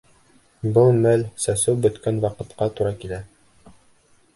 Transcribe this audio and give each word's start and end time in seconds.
Был 0.77 0.89
мәл 1.03 1.27
сәсеү 1.45 1.77
бөткән 1.85 2.25
ваҡытҡа 2.27 2.73
тура 2.81 2.99
килә. 3.05 3.23